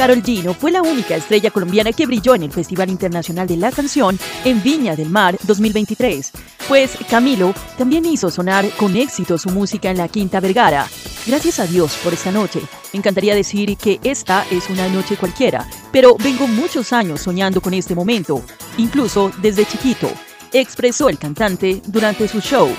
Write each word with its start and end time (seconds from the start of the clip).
Carol 0.00 0.22
G 0.22 0.42
no 0.42 0.54
fue 0.54 0.70
la 0.70 0.80
única 0.80 1.14
estrella 1.14 1.50
colombiana 1.50 1.92
que 1.92 2.06
brilló 2.06 2.34
en 2.34 2.42
el 2.42 2.50
Festival 2.50 2.88
Internacional 2.88 3.46
de 3.46 3.58
la 3.58 3.70
Canción 3.70 4.18
en 4.46 4.62
Viña 4.62 4.96
del 4.96 5.10
Mar 5.10 5.36
2023, 5.42 6.32
pues 6.68 6.96
Camilo 7.10 7.52
también 7.76 8.06
hizo 8.06 8.30
sonar 8.30 8.66
con 8.78 8.96
éxito 8.96 9.36
su 9.36 9.50
música 9.50 9.90
en 9.90 9.98
la 9.98 10.08
Quinta 10.08 10.40
Vergara. 10.40 10.88
Gracias 11.26 11.60
a 11.60 11.66
Dios 11.66 11.98
por 12.02 12.14
esta 12.14 12.32
noche. 12.32 12.62
Me 12.94 12.98
encantaría 13.00 13.34
decir 13.34 13.76
que 13.76 14.00
esta 14.02 14.46
es 14.50 14.70
una 14.70 14.88
noche 14.88 15.18
cualquiera, 15.18 15.68
pero 15.92 16.16
vengo 16.16 16.46
muchos 16.46 16.94
años 16.94 17.20
soñando 17.20 17.60
con 17.60 17.74
este 17.74 17.94
momento, 17.94 18.42
incluso 18.78 19.30
desde 19.42 19.66
chiquito, 19.66 20.10
expresó 20.50 21.10
el 21.10 21.18
cantante 21.18 21.82
durante 21.88 22.26
su 22.26 22.40
show. 22.40 22.70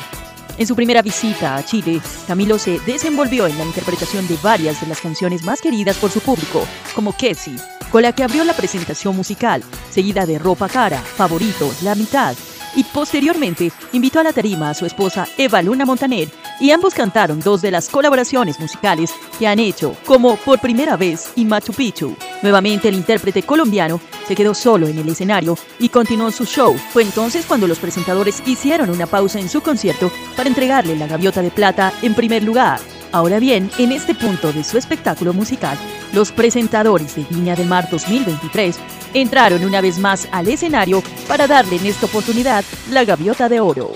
En 0.58 0.68
su 0.68 0.76
primera 0.76 1.02
visita 1.02 1.56
a 1.56 1.66
Chile, 1.66 2.02
Camilo 2.28 2.60
se 2.60 2.80
desenvolvió 2.82 3.48
en 3.48 3.58
la 3.58 3.66
interpretación 3.66 4.28
de 4.28 4.38
varias 4.44 4.82
de 4.82 4.88
las 4.88 5.02
canciones 5.02 5.44
más 5.44 5.62
queridas 5.62 5.98
por 5.98 6.12
su 6.12 6.20
público, 6.20 6.66
como 6.94 7.16
Kessie, 7.16 7.56
con 7.92 8.04
la 8.04 8.14
que 8.14 8.24
abrió 8.24 8.44
la 8.44 8.54
presentación 8.54 9.16
musical, 9.16 9.64
seguida 9.90 10.26
de 10.26 10.40
Ropa 10.40 10.70
Cara, 10.70 11.00
Favorito, 11.00 11.72
La 11.84 11.96
Mitad, 11.96 12.36
y 12.76 12.84
posteriormente 12.84 13.72
invitó 13.92 14.20
a 14.20 14.24
la 14.24 14.34
tarima 14.34 14.70
a 14.70 14.74
su 14.74 14.86
esposa 14.86 15.28
Eva 15.38 15.62
Luna 15.62 15.86
Montaner 15.86 16.30
y 16.60 16.72
ambos 16.72 16.94
cantaron 16.94 17.40
dos 17.40 17.62
de 17.62 17.72
las 17.72 17.90
colaboraciones 17.90 18.60
musicales 18.60 19.12
que 19.40 19.48
han 19.48 19.60
hecho, 19.60 19.96
como 20.06 20.38
Por 20.38 20.60
Primera 20.60 20.96
Vez 20.96 21.32
y 21.36 21.46
Machu 21.46 21.74
Picchu. 21.74 22.16
Nuevamente 22.42 22.90
el 22.90 22.96
intérprete 22.96 23.44
colombiano 23.44 24.00
se 24.28 24.36
quedó 24.36 24.54
solo 24.54 24.88
en 24.88 24.98
el 24.98 25.10
escenario 25.10 25.58
y 25.80 25.90
continuó 25.90 26.32
su 26.32 26.46
show. 26.46 26.76
Fue 26.92 27.04
entonces 27.04 27.46
cuando 27.46 27.68
los 27.68 27.80
presentadores 27.80 28.42
hicieron 28.46 28.90
una 28.90 29.06
pausa 29.06 29.40
en 29.40 29.50
su 29.50 29.62
concierto 29.62 30.12
para 30.36 30.50
entregarle 30.50 30.96
la 30.96 31.08
gaviota 31.08 31.42
de 31.42 31.52
plata 31.52 31.94
en 32.02 32.16
primer 32.16 32.44
lugar. 32.44 32.80
Ahora 33.12 33.40
bien, 33.40 33.70
en 33.78 33.92
este 33.92 34.16
punto 34.16 34.54
de 34.54 34.64
su 34.64 34.78
espectáculo 34.78 35.34
musical, 35.34 35.78
los 36.14 36.32
presentadores 36.32 37.16
de 37.16 37.26
Viña 37.30 37.56
del 37.56 37.68
Mar 37.68 37.90
2023 37.92 38.80
entraron 39.14 39.66
una 39.66 39.82
vez 39.82 40.00
más 40.00 40.28
al 40.32 40.48
escenario 40.48 41.04
para 41.28 41.46
darle 41.46 41.76
en 41.76 41.88
esta 41.88 42.06
oportunidad 42.06 42.64
la 42.90 43.04
gaviota 43.04 43.50
de 43.50 43.60
oro. 43.60 43.92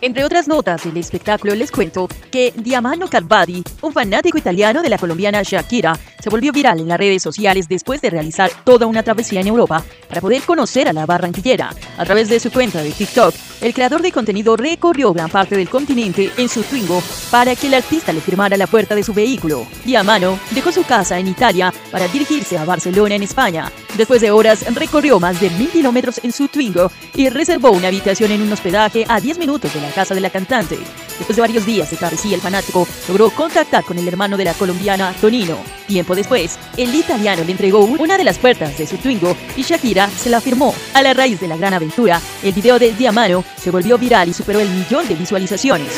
Entre 0.00 0.24
otras 0.24 0.48
notas 0.48 0.84
del 0.84 0.96
espectáculo 0.96 1.54
les 1.54 1.70
cuento 1.70 2.08
que 2.30 2.52
Diamano 2.56 3.08
Carvadi, 3.08 3.62
un 3.82 3.92
fanático 3.92 4.36
italiano 4.36 4.82
de 4.82 4.88
la 4.88 4.98
colombiana 4.98 5.42
Shakira, 5.42 5.98
se 6.24 6.30
volvió 6.30 6.52
viral 6.52 6.80
en 6.80 6.88
las 6.88 6.96
redes 6.96 7.22
sociales 7.22 7.68
después 7.68 8.00
de 8.00 8.08
realizar 8.08 8.50
toda 8.64 8.86
una 8.86 9.02
travesía 9.02 9.42
en 9.42 9.46
Europa 9.46 9.84
para 10.08 10.22
poder 10.22 10.40
conocer 10.40 10.88
a 10.88 10.94
la 10.94 11.04
barranquillera. 11.04 11.74
A 11.98 12.04
través 12.06 12.30
de 12.30 12.40
su 12.40 12.50
cuenta 12.50 12.82
de 12.82 12.92
TikTok, 12.92 13.34
el 13.60 13.74
creador 13.74 14.00
de 14.00 14.10
contenido 14.10 14.56
recorrió 14.56 15.12
gran 15.12 15.28
parte 15.28 15.54
del 15.54 15.68
continente 15.68 16.32
en 16.38 16.48
su 16.48 16.62
Twingo 16.62 17.02
para 17.30 17.54
que 17.54 17.66
el 17.66 17.74
artista 17.74 18.10
le 18.10 18.22
firmara 18.22 18.56
la 18.56 18.66
puerta 18.66 18.94
de 18.94 19.02
su 19.02 19.12
vehículo. 19.12 19.66
Diamano 19.84 20.38
dejó 20.52 20.72
su 20.72 20.84
casa 20.84 21.18
en 21.18 21.28
Italia 21.28 21.74
para 21.92 22.08
dirigirse 22.08 22.56
a 22.56 22.64
Barcelona 22.64 23.16
en 23.16 23.22
España. 23.22 23.70
Después 23.98 24.22
de 24.22 24.30
horas 24.30 24.64
recorrió 24.74 25.20
más 25.20 25.38
de 25.42 25.50
mil 25.50 25.68
kilómetros 25.68 26.20
en 26.24 26.32
su 26.32 26.48
Twingo 26.48 26.90
y 27.14 27.28
reservó 27.28 27.70
una 27.70 27.88
habitación 27.88 28.32
en 28.32 28.40
un 28.40 28.52
hospedaje 28.52 29.04
a 29.06 29.20
10 29.20 29.36
minutos 29.36 29.74
de 29.74 29.82
la 29.82 29.90
casa 29.90 30.14
de 30.14 30.22
la 30.22 30.30
cantante. 30.30 30.78
Después 31.18 31.36
de 31.36 31.42
varios 31.42 31.66
días 31.66 31.90
de 31.90 31.96
travesía, 31.96 32.34
el 32.34 32.40
fanático 32.40 32.86
logró 33.08 33.30
contactar 33.30 33.84
con 33.84 33.98
el 33.98 34.08
hermano 34.08 34.36
de 34.36 34.44
la 34.44 34.54
colombiana, 34.54 35.14
Tonino. 35.20 35.56
Tiempo 35.86 36.14
después, 36.14 36.58
el 36.76 36.94
italiano 36.94 37.44
le 37.44 37.52
entregó 37.52 37.84
una 37.84 38.16
de 38.16 38.24
las 38.24 38.38
puertas 38.38 38.76
de 38.76 38.86
su 38.86 38.96
Twingo 38.96 39.36
y 39.56 39.62
Shakira 39.62 40.08
se 40.08 40.30
la 40.30 40.40
firmó. 40.40 40.74
A 40.94 41.02
la 41.02 41.14
raíz 41.14 41.40
de 41.40 41.48
la 41.48 41.56
gran 41.56 41.74
aventura, 41.74 42.20
el 42.42 42.52
video 42.52 42.78
de 42.78 42.92
Diamano 42.92 43.44
se 43.56 43.70
volvió 43.70 43.98
viral 43.98 44.28
y 44.28 44.32
superó 44.32 44.60
el 44.60 44.70
millón 44.70 45.06
de 45.08 45.14
visualizaciones. 45.14 45.88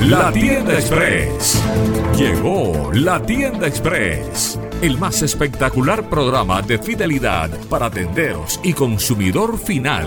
La 0.00 0.30
Tienda 0.30 0.74
Express. 0.74 1.62
Llegó 2.16 2.92
la 2.92 3.20
Tienda 3.20 3.66
Express. 3.66 4.58
El 4.82 4.98
más 4.98 5.22
espectacular 5.22 6.08
programa 6.08 6.62
de 6.62 6.78
fidelidad 6.78 7.50
para 7.68 7.90
tenderos 7.90 8.60
y 8.62 8.72
consumidor 8.74 9.58
final. 9.58 10.06